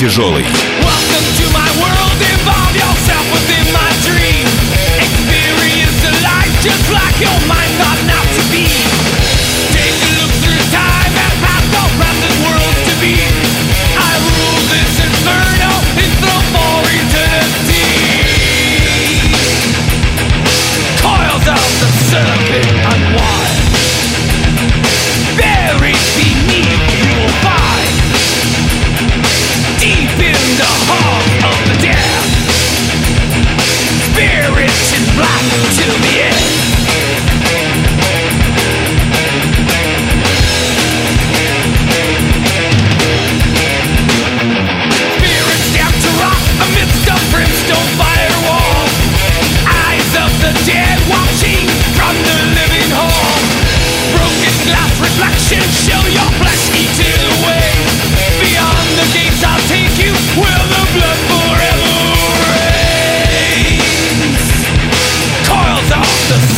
[0.00, 0.69] тяжелый.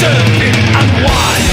[0.02, 1.51] circuit and why?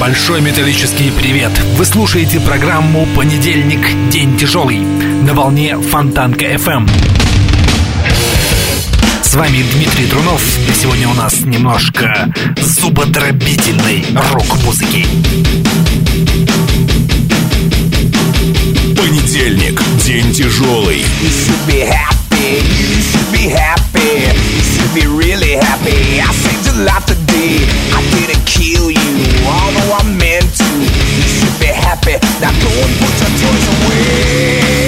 [0.00, 1.52] большой металлический привет!
[1.76, 3.86] Вы слушаете программу «Понедельник.
[4.10, 6.70] День тяжелый» на волне Фонтанка FM.
[6.70, 6.88] Эм.
[9.22, 15.04] С вами Дмитрий Трунов, и сегодня у нас немножко зубодробительной рок-музыки.
[18.96, 19.82] Понедельник.
[20.02, 21.04] День тяжелый.
[32.00, 32.18] happy.
[32.40, 34.79] Now go and put your toys away.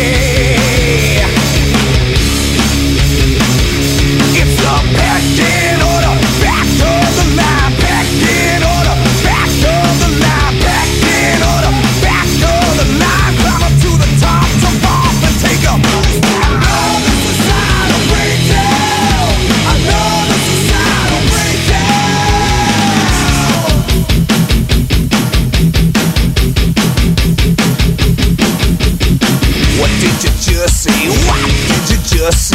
[32.23, 32.52] us.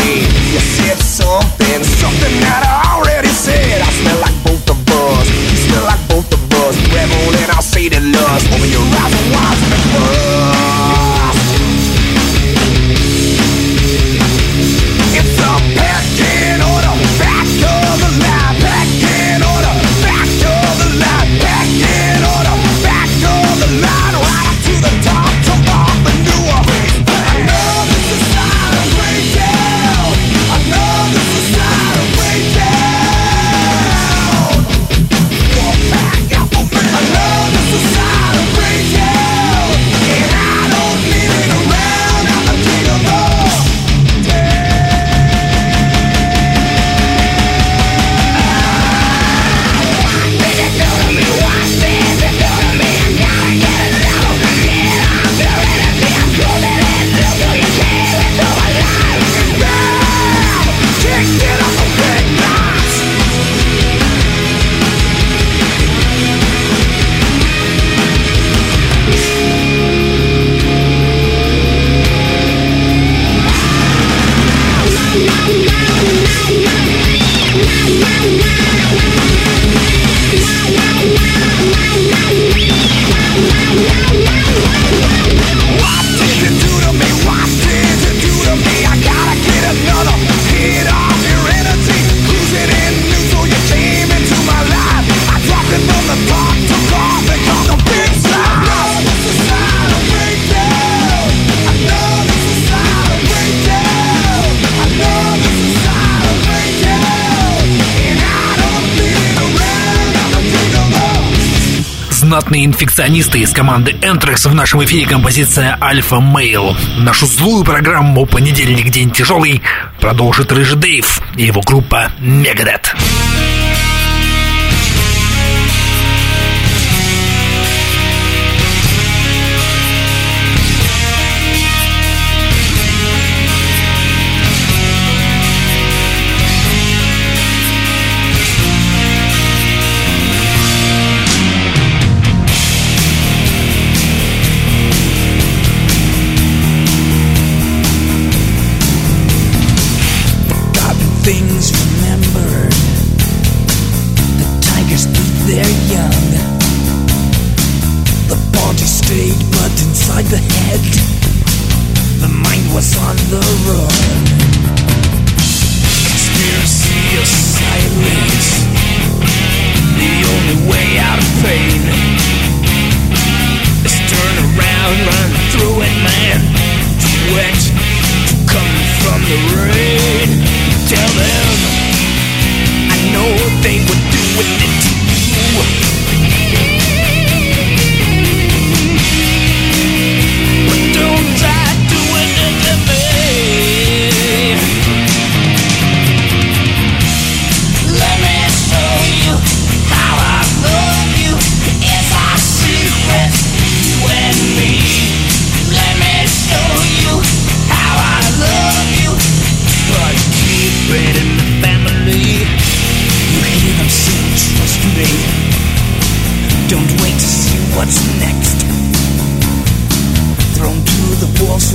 [112.27, 116.75] Знатные инфекционисты из команды Энтрекс в нашем эфире композиция Альфа Мейл.
[116.97, 118.89] Нашу злую программу «Понедельник.
[118.89, 119.61] День тяжелый»
[120.01, 122.93] продолжит Рыжий Дейв и его группа Мегадет.
[122.97, 123.16] Мегадет.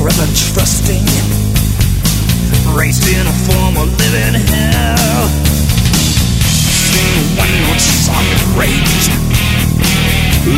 [0.02, 1.06] forever trusting,
[2.74, 5.30] raised in a form of living hell.
[6.90, 8.26] Sing one which is on
[8.58, 9.06] rage,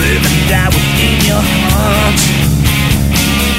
[0.00, 2.20] live and die within your heart.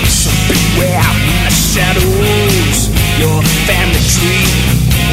[0.09, 2.89] So beware in the shadows,
[3.21, 4.49] your family tree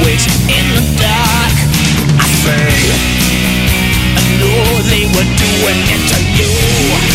[0.00, 1.57] waits in the dark.
[2.17, 2.73] I say,
[4.17, 7.12] I know they were doing it to you.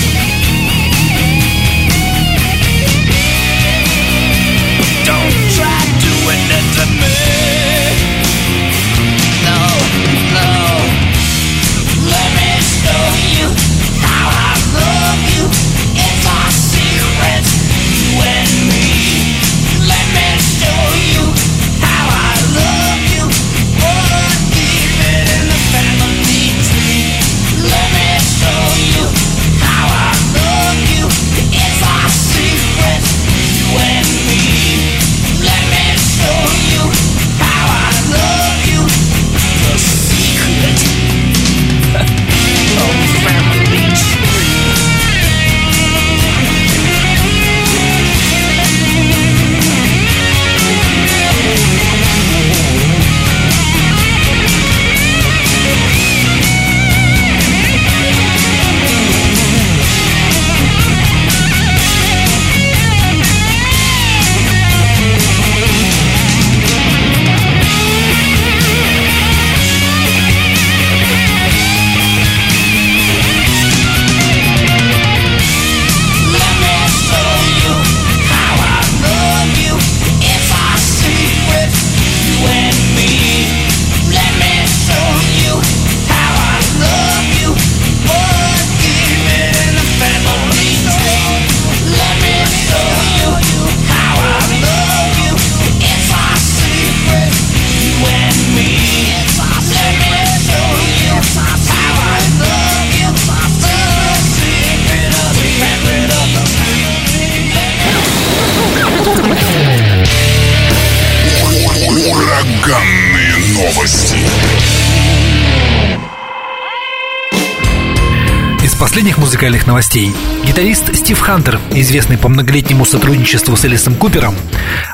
[119.38, 120.16] Музыкальных новостей.
[120.46, 124.34] Гитарист Стив Хантер, известный по многолетнему сотрудничеству с Элисом Купером,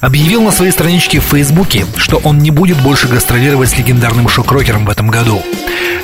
[0.02, 4.84] объявил на своей страничке в Фейсбуке, что он не будет больше гастролировать с легендарным шок-рокером
[4.84, 5.42] в этом году.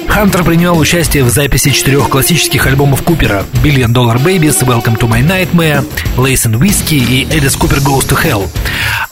[0.08, 5.22] Хантер принимал участие в записи четырех классических альбомов Купера Billion Dollar Babies, Welcome to My
[5.22, 8.48] Nightmare, Lace and Whiskey и Alice Cooper Goes to Hell.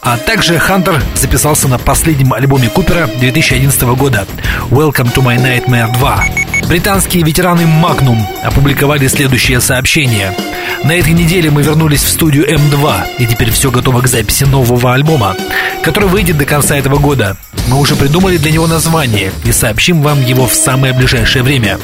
[0.02, 4.26] А также Хантер записался на последнем альбоме Купера 2011 года
[4.70, 6.47] Welcome to My Nightmare 2.
[6.68, 10.36] Британские ветераны Magnum опубликовали следующее сообщение.
[10.84, 14.94] На этой неделе мы вернулись в студию М2, и теперь все готово к записи нового
[14.94, 15.38] альбома,
[15.82, 17.38] который выйдет до конца этого года.
[17.70, 21.80] Мы уже придумали для него название и сообщим вам его в самое ближайшее время.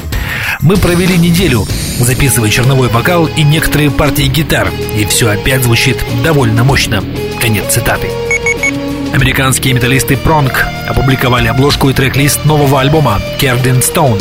[0.60, 1.66] Мы провели неделю,
[1.98, 7.02] записывая черновой вокал и некоторые партии гитар, и все опять звучит довольно мощно.
[7.40, 8.10] Конец цитаты.
[9.14, 10.52] Американские металлисты Prong
[10.88, 14.20] опубликовали обложку и трек-лист нового альбома Carved in Stone,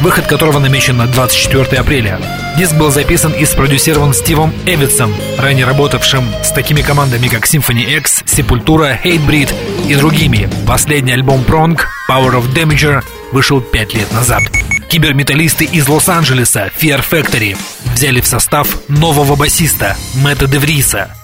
[0.00, 2.18] выход которого намечен на 24 апреля.
[2.56, 8.24] Диск был записан и спродюсирован Стивом Эвитсом, ранее работавшим с такими командами, как Symphony X,
[8.24, 9.52] Sepultura, Hatebreed
[9.88, 10.48] и другими.
[10.66, 11.78] Последний альбом Prong,
[12.08, 13.02] Power of Damager,
[13.32, 14.42] вышел 5 лет назад.
[14.88, 17.56] Киберметаллисты из Лос-Анджелеса, Fear Factory,
[17.94, 21.14] взяли в состав нового басиста Мэтта Девриса.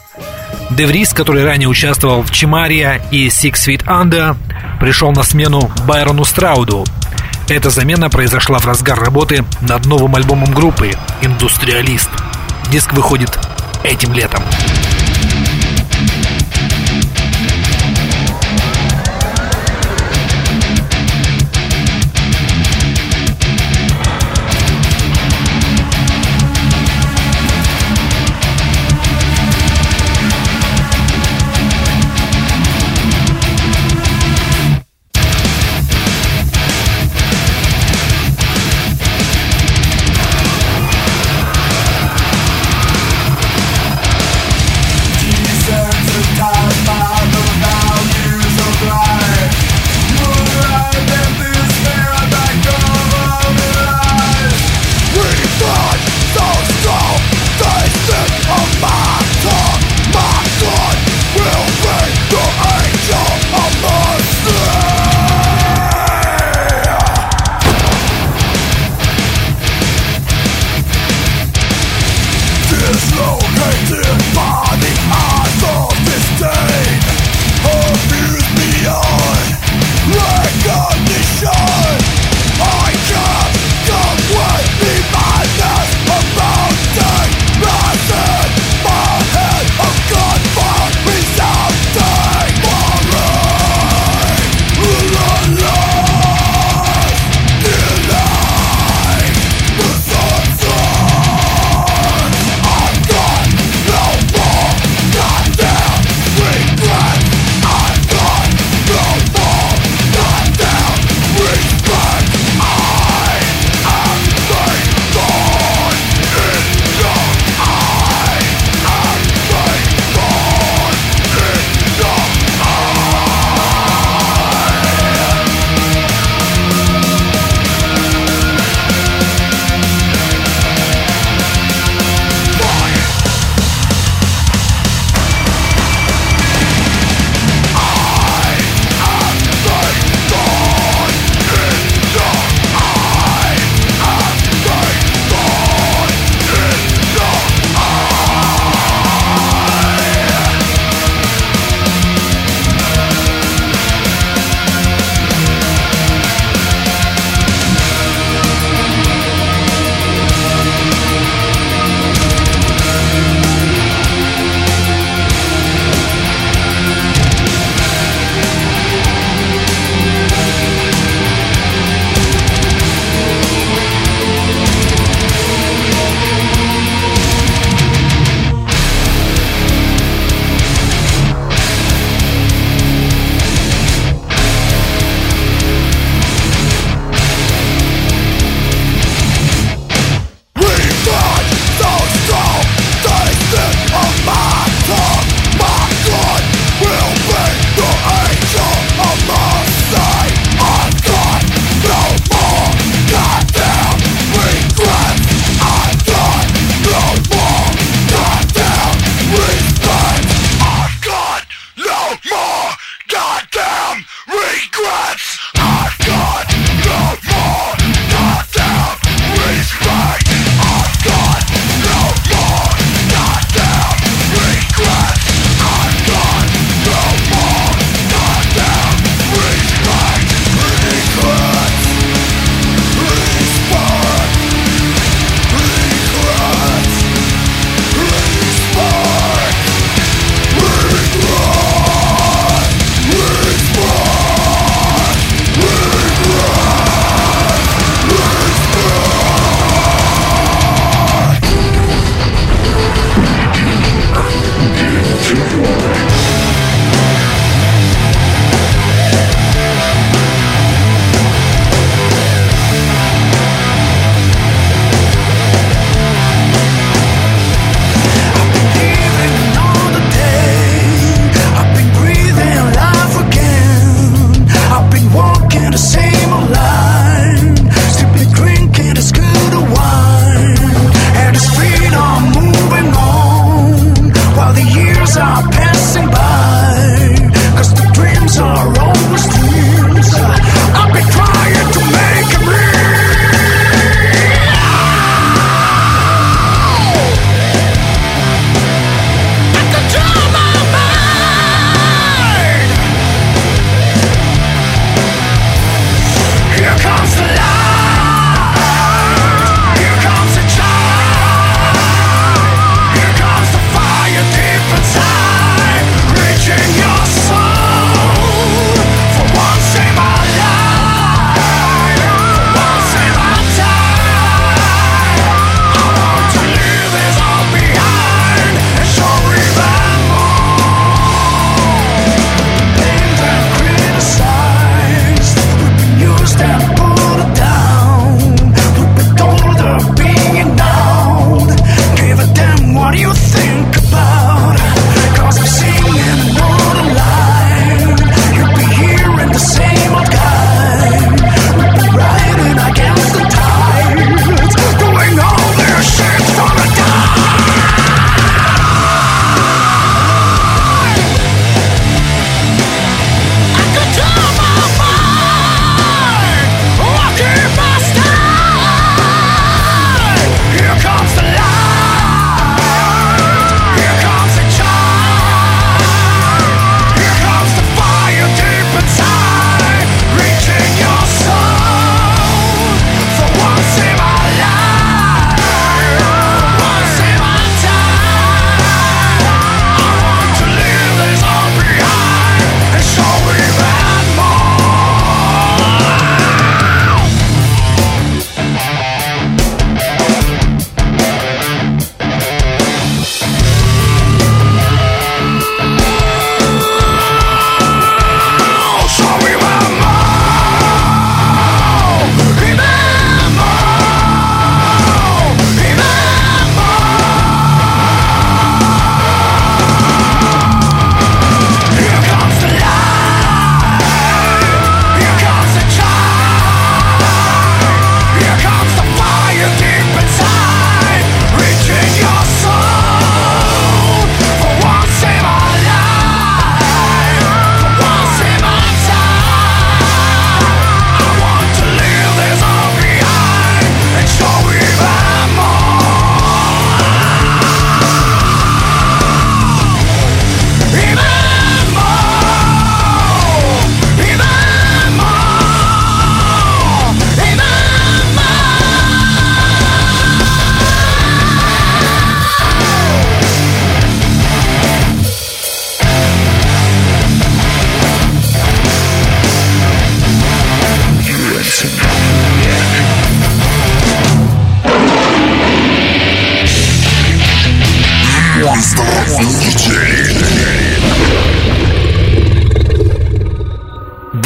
[0.71, 4.37] Деврис, который ранее участвовал в Чимария и Six Feet Under,
[4.81, 6.85] пришел на смену Байрону Страуду,
[7.49, 12.11] эта замена произошла в разгар работы над новым альбомом группы «Индустриалист».
[12.71, 13.39] Диск выходит
[13.85, 14.43] этим летом.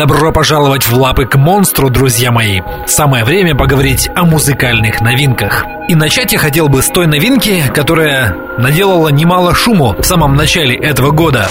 [0.00, 2.62] Добро пожаловать в лапы к монстру, друзья мои.
[2.86, 5.66] Самое время поговорить о музыкальных новинках.
[5.88, 10.74] И начать я хотел бы с той новинки, которая наделала немало шуму в самом начале
[10.74, 11.50] этого года.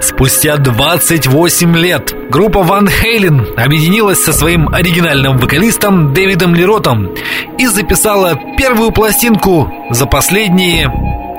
[0.00, 7.14] Спустя 28 лет группа Ван Хейлен объединилась со своим оригинальным вокалистом Дэвидом Леротом
[7.58, 10.90] и записала первую пластинку за последние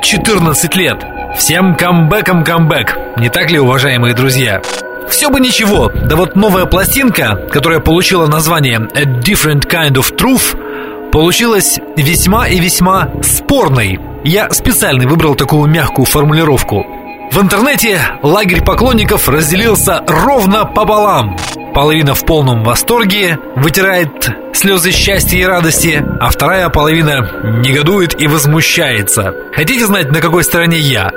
[0.02, 1.06] 14 лет.
[1.38, 4.62] Всем камбэком камбэк, не так ли, уважаемые друзья?
[5.10, 11.12] Все бы ничего, да вот новая пластинка, которая получила название A Different Kind of Truth,
[11.12, 14.00] получилась весьма и весьма спорной.
[14.24, 16.86] Я специально выбрал такую мягкую формулировку.
[17.32, 21.38] В интернете лагерь поклонников разделился ровно пополам.
[21.74, 27.30] Половина в полном восторге, вытирает слезы счастья и радости, а вторая половина
[27.62, 29.34] негодует и возмущается.
[29.54, 31.12] Хотите знать, на какой стороне я?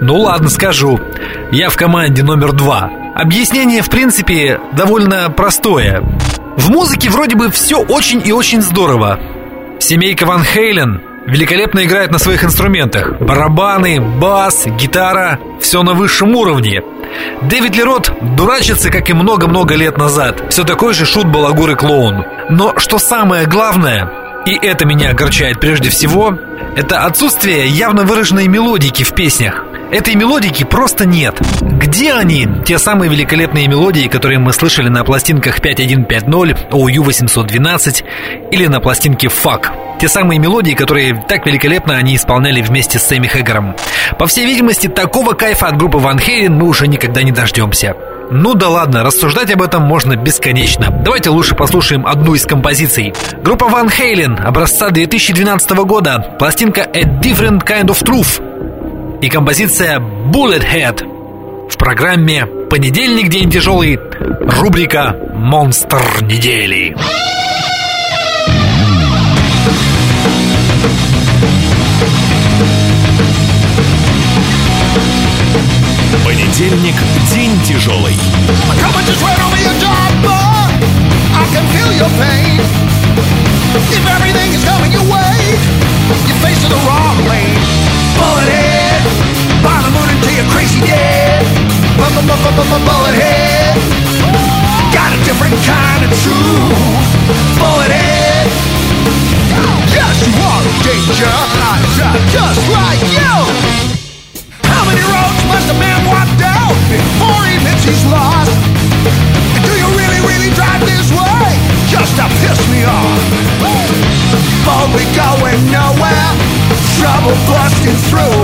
[0.00, 1.00] Ну ладно, скажу.
[1.50, 2.90] Я в команде номер два.
[3.14, 6.02] Объяснение, в принципе, довольно простое.
[6.56, 9.20] В музыке вроде бы все очень и очень здорово.
[9.80, 13.20] Семейка Ван Хейлен великолепно играет на своих инструментах.
[13.20, 16.82] Барабаны, бас, гитара– все на высшем уровне.
[17.42, 20.44] Дэвид Лерот дурачится, как и много-много лет назад.
[20.50, 22.24] Все такой же шут, балагур и клоун.
[22.48, 24.10] Но что самое главное,
[24.46, 26.38] и это меня огорчает прежде всего,
[26.76, 29.64] это отсутствие явно выраженной мелодики в песнях.
[29.92, 31.38] Этой мелодики просто нет.
[31.60, 38.04] Где они, те самые великолепные мелодии, которые мы слышали на пластинках 5150, OU 812
[38.50, 39.98] или на пластинке Fuck?
[40.00, 43.76] Те самые мелодии, которые так великолепно они исполняли вместе с Сэмми Хэггером.
[44.18, 47.94] По всей видимости, такого кайфа от группы Ван Хейрен мы уже никогда не дождемся.
[48.34, 50.88] Ну да ладно, рассуждать об этом можно бесконечно.
[51.04, 53.12] Давайте лучше послушаем одну из композиций.
[53.42, 60.64] Группа Ван Хейлен, образца 2012 года, пластинка A Different Kind of Truth и композиция Bullet
[60.64, 64.00] Head в программе «Понедельник, день тяжелый»,
[64.40, 66.96] рубрика «Монстр недели».
[100.12, 101.32] Are a danger.
[102.30, 104.11] Just like you.
[105.62, 106.02] Must a man
[106.90, 107.54] before he
[107.86, 108.50] he's lost?
[109.62, 111.54] Do you really, really drive this way
[111.86, 113.22] just to piss me off?
[115.14, 116.30] Going nowhere,
[116.98, 118.42] trouble busting through.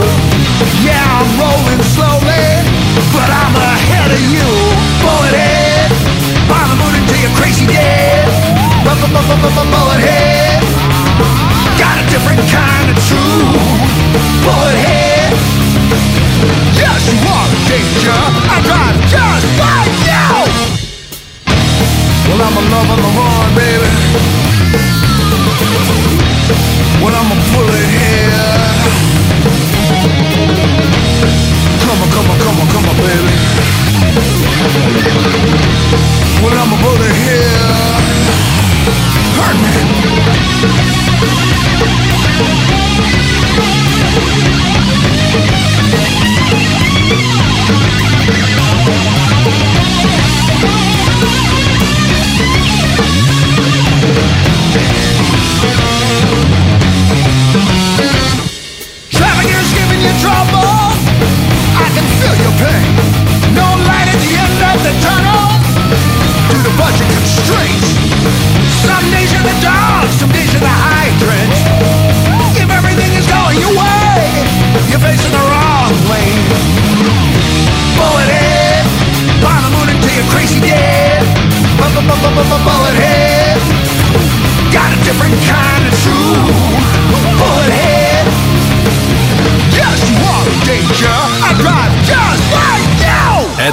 [0.87, 2.47] Yeah, I'm rolling slowly,
[3.11, 4.47] but I'm ahead of you.
[7.35, 7.67] Crazy.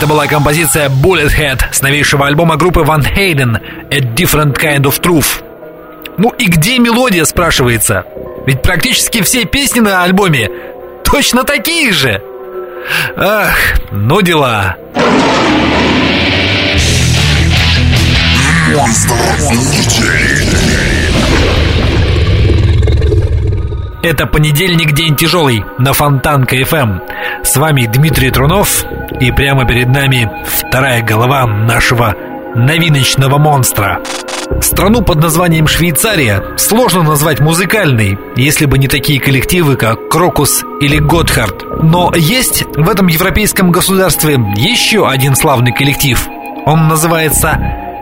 [0.06, 5.02] Это была композиция Bullet Head с новейшего альбома группы Van Halen A Different Kind of
[5.02, 5.44] Truth.
[6.20, 8.06] Ну и где мелодия, спрашивается?
[8.46, 10.48] Ведь практически все песни на альбоме
[11.04, 12.22] точно такие же.
[13.18, 13.58] Ах,
[13.92, 14.76] ну дела.
[18.76, 19.16] Монстр
[19.50, 20.86] недели.
[24.04, 27.02] Это понедельник, день тяжелый на Фонтанка FM.
[27.46, 28.84] С вами Дмитрий Трунов,
[29.22, 32.16] и прямо перед нами вторая голова нашего
[32.56, 34.02] новиночного монстра.
[34.62, 40.98] Страну под названием Швейцария сложно назвать музыкальной, если бы не такие коллективы, как Крокус или
[40.98, 41.84] Готхард.
[41.84, 46.28] Но есть в этом европейском государстве еще один славный коллектив.
[46.66, 47.60] Он называется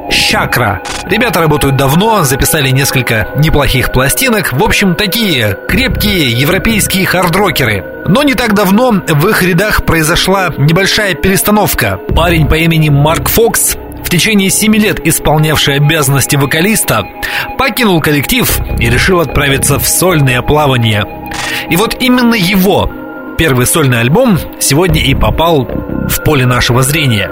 [0.09, 0.81] Чакра.
[1.05, 4.53] Ребята работают давно, записали несколько неплохих пластинок.
[4.53, 7.83] В общем, такие крепкие европейские хардрокеры.
[8.07, 11.99] Но не так давно в их рядах произошла небольшая перестановка.
[12.15, 17.03] Парень по имени Марк Фокс в течение семи лет исполнявший обязанности вокалиста,
[17.57, 21.05] покинул коллектив и решил отправиться в сольное плавание.
[21.69, 22.89] И вот именно его
[23.37, 27.31] первый сольный альбом сегодня и попал в поле нашего зрения.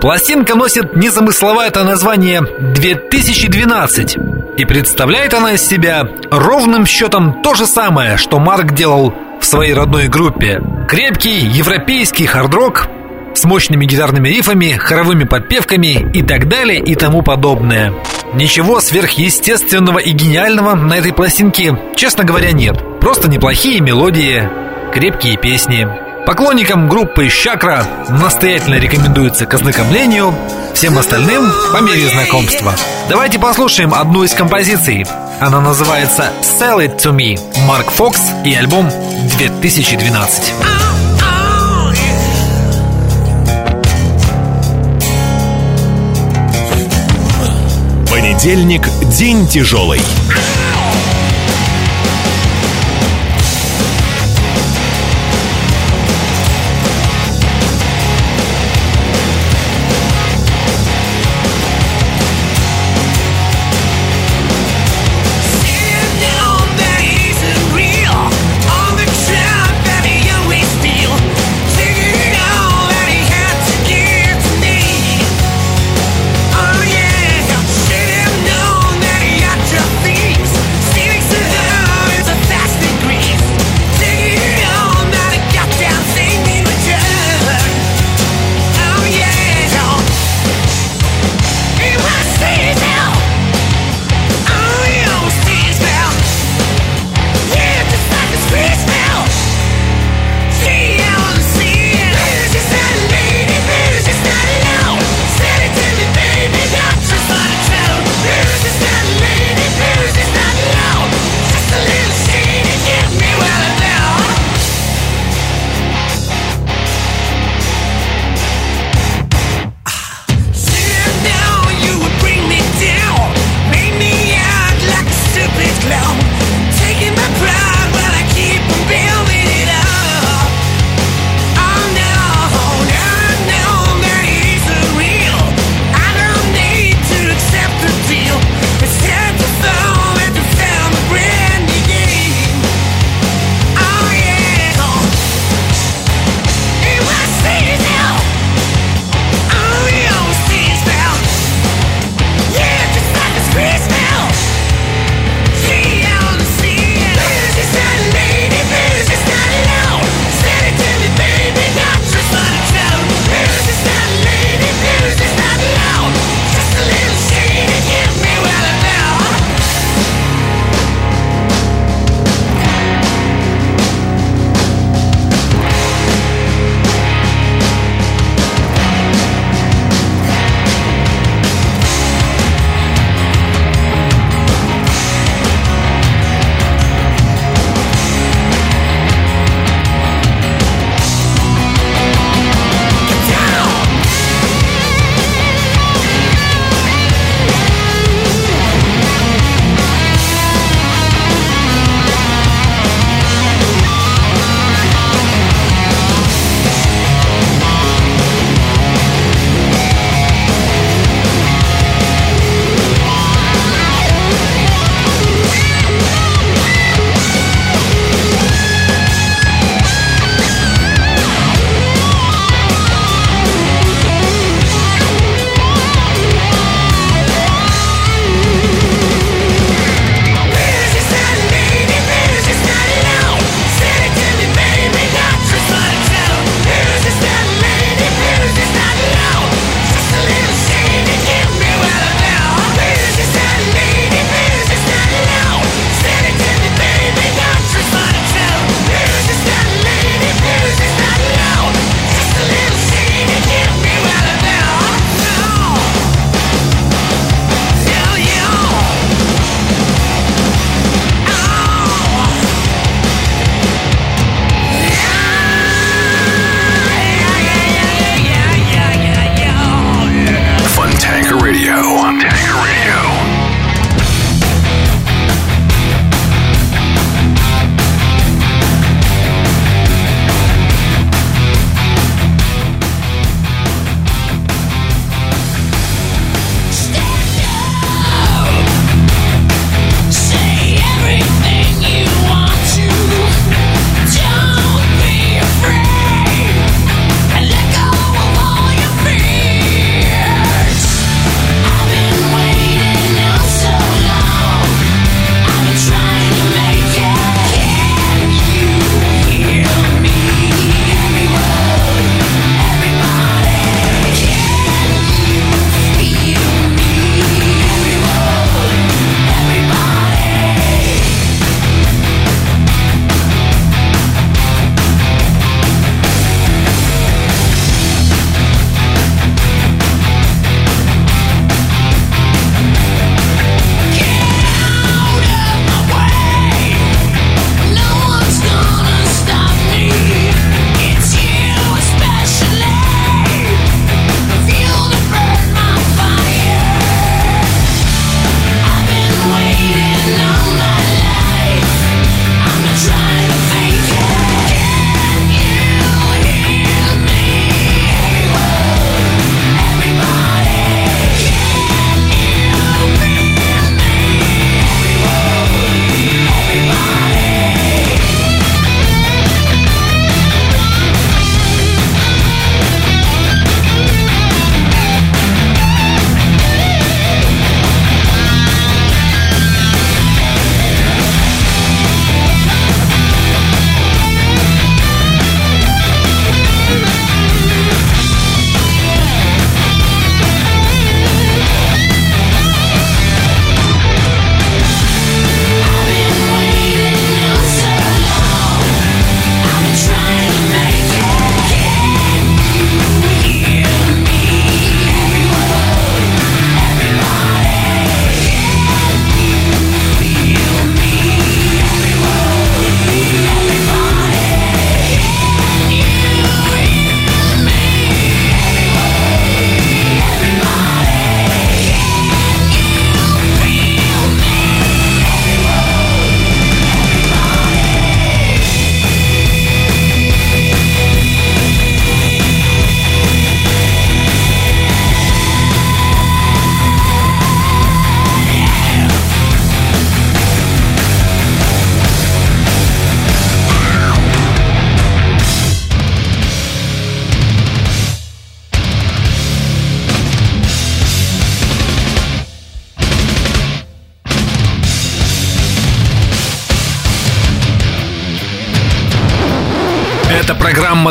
[0.00, 8.16] Пластинка носит незамысловатое название «2012» и представляет она из себя ровным счетом то же самое,
[8.16, 10.62] что Марк делал в своей родной группе.
[10.88, 12.88] Крепкий европейский хард-рок
[13.34, 17.92] с мощными гитарными рифами, хоровыми подпевками и так далее и тому подобное.
[18.32, 23.00] Ничего сверхъестественного и гениального на этой пластинке, честно говоря, нет.
[23.00, 24.48] Просто неплохие мелодии,
[24.94, 26.09] крепкие песни.
[26.26, 30.34] Поклонникам группы «Чакра» настоятельно рекомендуется к ознакомлению,
[30.74, 32.74] всем остальным по мере знакомства.
[33.08, 35.06] Давайте послушаем одну из композиций.
[35.40, 38.88] Она называется «Sell It To Me» Марк Фокс и альбом
[39.38, 40.52] 2012.
[48.10, 48.86] Понедельник–
[49.18, 50.00] день тяжелый.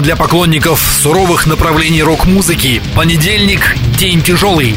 [0.09, 2.81] Для поклонников суровых направлений рок-музыки.
[2.95, 4.75] Понедельник– день тяжелый.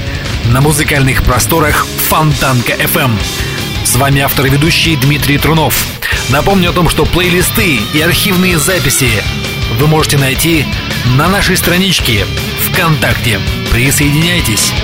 [0.53, 3.13] На музыкальных просторах Фонтанка FM.
[3.83, 5.87] С вами автор и ведущий Дмитрий Трунов.
[6.29, 9.09] Напомню о том, что плейлисты и архивные записи
[9.81, 10.67] вы можете найти
[11.17, 12.27] на нашей страничке
[12.69, 13.41] ВКонтакте.
[13.71, 14.75] Присоединяйтесь.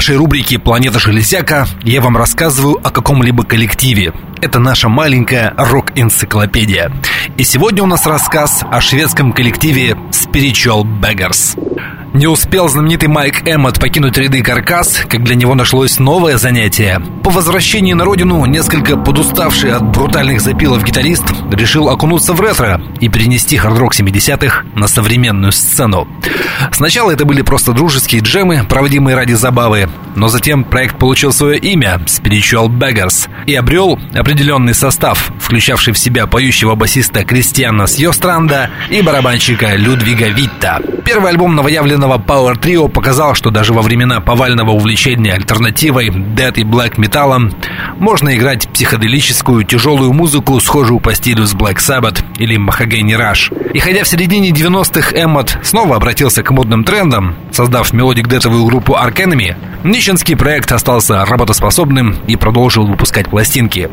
[0.00, 4.14] Нашей рубрике «Планета Железяка» я вам рассказываю о каком-либо коллективе.
[4.40, 6.90] Это наша маленькая рок-энциклопедия.
[7.36, 11.69] И сегодня у нас рассказ о шведском коллективе Spiritual Beggars.
[12.12, 17.00] Не успел знаменитый Майк Эммот покинуть ряды каркас, как для него нашлось новое занятие.
[17.22, 23.08] По возвращении на родину, несколько подуставший от брутальных запилов гитарист решил окунуться в ретро и
[23.08, 26.08] перенести хард-рок 70-х на современную сцену.
[26.72, 32.00] Сначала это были просто дружеские джемы, проводимые ради забавы, но затем проект получил свое имя
[32.06, 39.76] Spiritual Beggars и обрел определенный состав, включавший в себя поющего басиста Кристиана Сьостранда и барабанщика
[39.76, 40.80] Людвига Витта.
[41.04, 46.62] Первый альбом новоявленного Power Trio показал, что даже во времена повального увлечения альтернативой, Dead и
[46.62, 47.52] Black металлом
[47.98, 53.72] можно играть психоделическую тяжелую музыку, схожую по стилю с Black Sabbath или Mahogany Rush.
[53.72, 59.16] И хотя в середине 90-х Эммот снова обратился к модным трендам, создав мелодик-детовую группу Ark
[59.16, 63.90] Enemy, нищенский проект остался работоспособным и продолжил выпускать пластинки.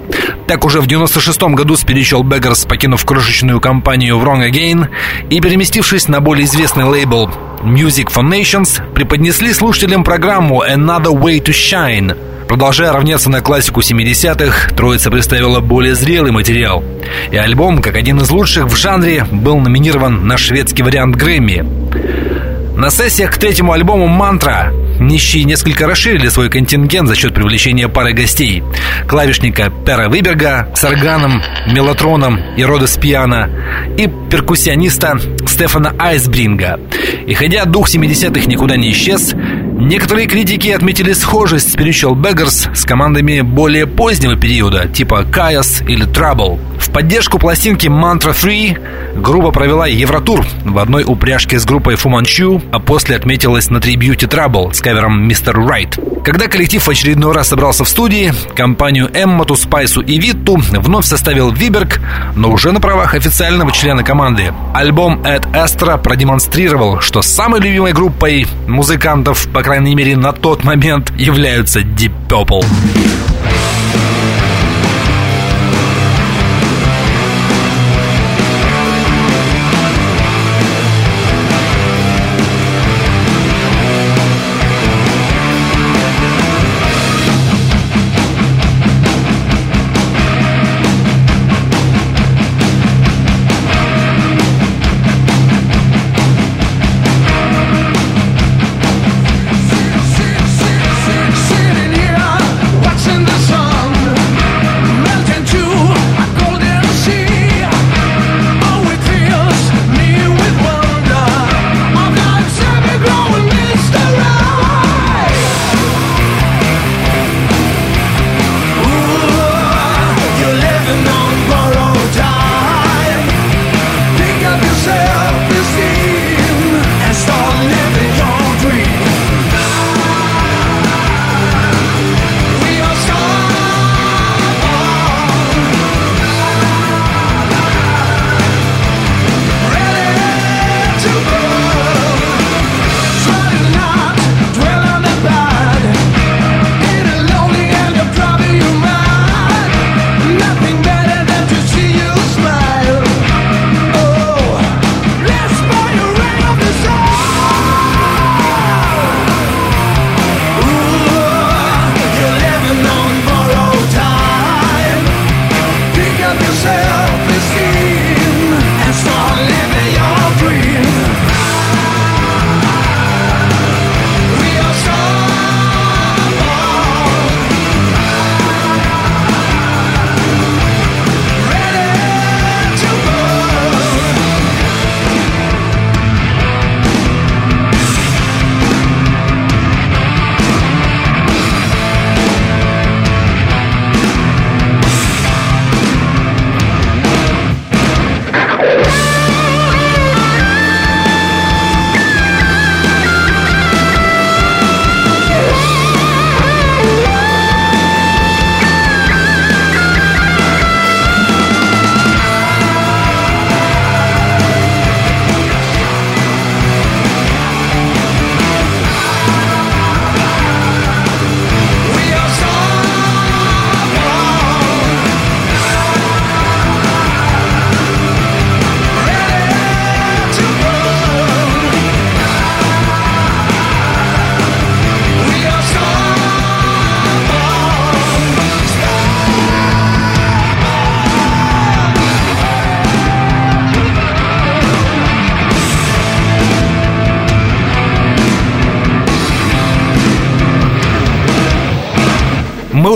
[0.48, 4.88] Так уже в 96-м году Spiritual Beggars, покинув крошечную компанию Wrong Again
[5.30, 7.30] и переместившись на более известный лейбл
[7.64, 12.16] Music for Nations, преподнесли слушателям программу Another Way to Shine.
[12.48, 16.84] Продолжая равняться на классику 70-х, троица представила более зрелый материал.
[17.32, 21.66] И альбом, как один из лучших в жанре, был номинирован на шведский вариант Грэмми.
[22.78, 28.14] На сессиях к третьему альбому «Мантра» нищие несколько расширили свой контингент за счет привлечения пары
[28.14, 28.64] гостей.
[29.08, 33.50] Клавишника Пера Выберга с органом, мелатроном и Родос пиано
[33.98, 36.80] и перкуссиониста Стефана Айсбринга.
[37.26, 43.42] И хотя дух 70-х никуда не исчез, некоторые критики отметили схожесть Spiritual Beggars с командами
[43.42, 46.60] более позднего периода, типа Chaos или Trouble.
[46.80, 48.78] В поддержку пластинки Mantra 3
[49.16, 54.28] группа провела Евротур в одной упряжке с группой Fu Manchu, а после отметилась на трибьюте
[54.28, 55.54] Trouble с кавером Mr.
[55.54, 56.24] Right.
[56.24, 61.52] Когда коллектив в очередной раз собрался в студии, компанию Эммоту, Спайсу и Витту вновь составил
[61.52, 62.00] Виберг,
[62.36, 64.54] но уже на правах официального члена команды.
[64.74, 71.12] Альбом Эд Эстра продемонстрировал, что самой любимой группой музыкантов, по крайней мере на тот момент,
[71.18, 72.66] являются Deep Purple.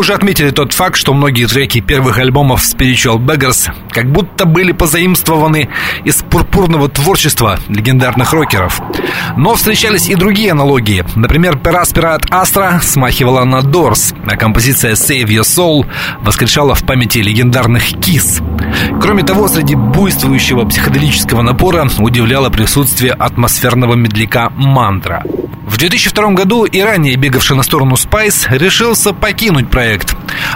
[0.01, 5.69] Уже отметили тот факт, что многие треки первых альбомов Spiritual Beggars как будто были позаимствованы
[6.03, 8.81] из пурпурного творчества легендарных рокеров.
[9.37, 11.05] Но встречались и другие аналогии.
[11.15, 15.85] Например, Пераспера от Астра смахивала на Doors, а композиция Save Your Soul
[16.21, 18.41] воскрешала в памяти легендарных Kiss.
[18.99, 25.23] Кроме того, среди буйствующего психоделического напора удивляло присутствие атмосферного медляка «Мантра».
[25.71, 29.90] В 2002 году и ранее бегавший на сторону Spice решился покинуть проект,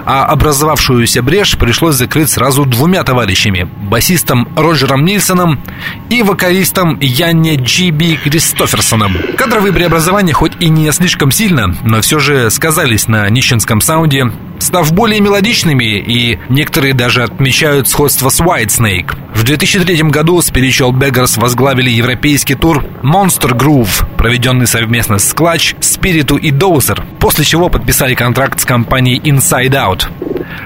[0.05, 5.61] а образовавшуюся брешь пришлось закрыть сразу двумя товарищами– басистом Роджером Нильсоном
[6.09, 9.15] и вокалистом Янне Джиби Кристоферсоном.
[9.37, 14.91] Кадровые преобразования хоть и не слишком сильно, но все же сказались на нищенском саунде, став
[14.93, 19.15] более мелодичными, и некоторые даже отмечают сходство с Whitesnake.
[19.33, 26.39] В 2003 году Spiritual Beggars возглавили европейский тур Monster Groove, проведенный совместно с Clutch, Spiritu
[26.39, 30.07] и Dozer, после чего подписали контракт с компанией Inside Out.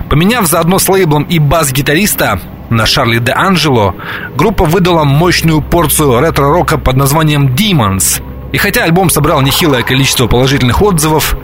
[0.10, 2.39] Поменяв заодно с лейблом и бас-гитариста
[2.70, 3.95] на Шарли Де Анджело,
[4.36, 8.22] группа выдала мощную порцию ретро-рока под названием Demons.
[8.51, 11.36] И хотя альбом собрал нехилое количество положительных отзывов,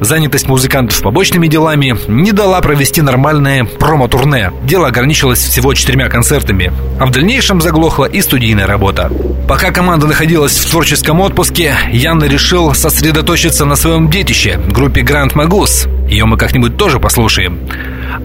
[0.00, 4.52] занятость музыкантов побочными делами не дала провести нормальное промо-турне.
[4.64, 9.10] Дело ограничилось всего четырьмя концертами, а в дальнейшем заглохла и студийная работа.
[9.48, 15.88] Пока команда находилась в творческом отпуске, Ян решил сосредоточиться на своем детище, группе Grand Magus.
[16.08, 17.60] Ее мы как-нибудь тоже послушаем.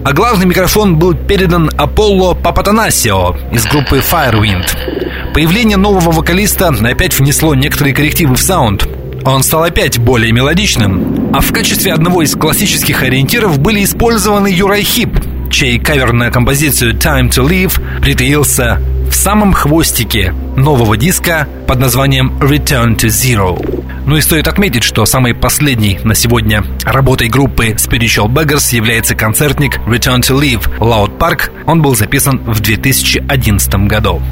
[0.04, 5.32] А главный микрофон был передан Аполло Папатанасио из группы Firewind.
[5.34, 8.88] Появление нового вокалиста опять внесло некоторые коррективы в саунд.
[9.24, 11.30] Он стал опять более мелодичным.
[11.34, 15.10] А в качестве одного из классических ориентиров были использованы Uriah Heep,
[15.50, 18.80] чей кавер на композицию Time to Live притаился
[19.10, 23.58] в самом хвостике нового диска под названием Return to Zero.
[24.06, 29.78] Ну и стоит отметить, что самой последней на сегодня работой группы Spiritual Beggars является концертник
[29.80, 31.50] Return to Live Loud Park.
[31.66, 34.22] Он был записан в 2011 году.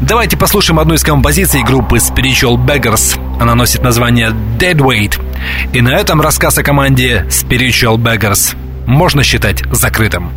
[0.00, 3.18] Давайте послушаем одну из композиций группы Spiritual Beggars.
[3.40, 5.20] Она носит название Dead Weight.
[5.72, 8.56] И на этом рассказ о команде Spiritual Beggars
[8.86, 10.30] можно считать закрытым.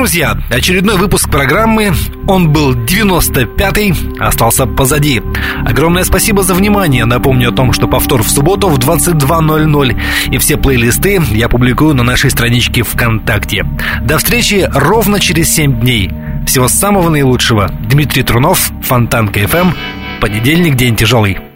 [0.00, 0.34] Друзья.
[0.48, 1.92] Очередной выпуск программы.
[2.26, 5.20] Он был 95-й, остался позади.
[5.66, 7.04] Огромное спасибо за внимание.
[7.04, 10.00] Напомню о том, что повтор в субботу в 22.00.
[10.32, 13.66] И все плейлисты я публикую на нашей страничке ВКонтакте.
[14.00, 16.10] До встречи ровно через 7 дней.
[16.46, 17.68] Всего самого наилучшего.
[17.68, 19.74] Дмитрий Трунов, Фонтанка FM.
[20.22, 21.49] Понедельник, день тяжелый.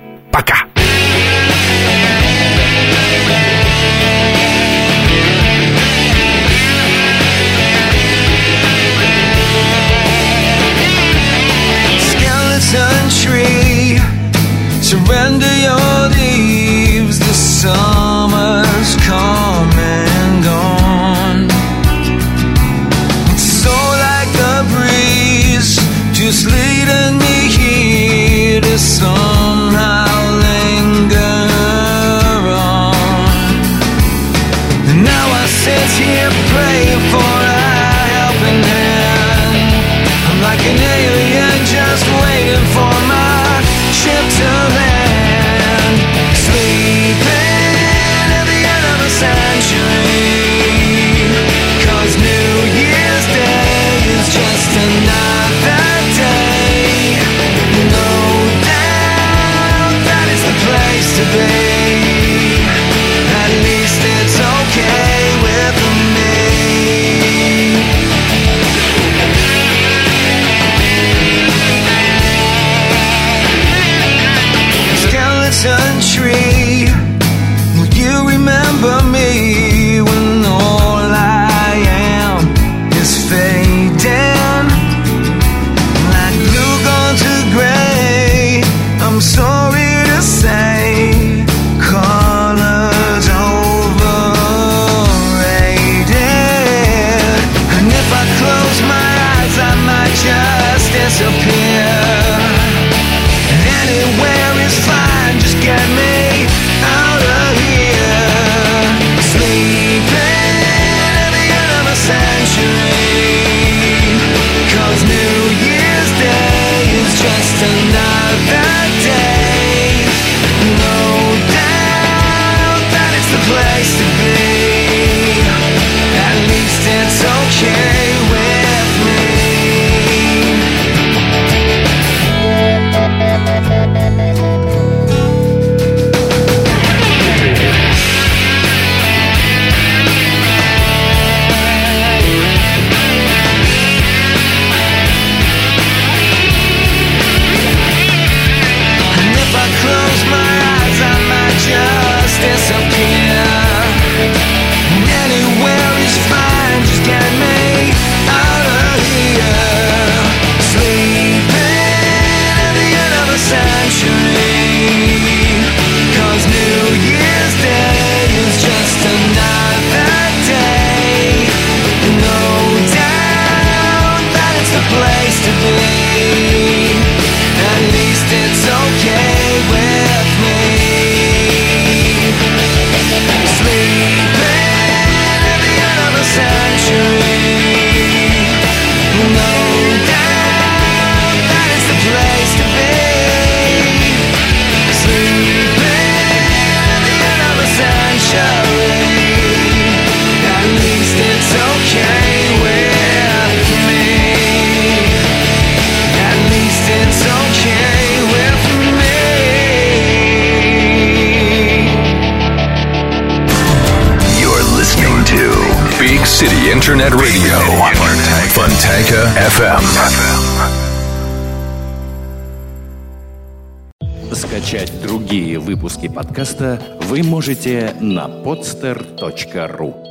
[228.45, 230.04] podster.ru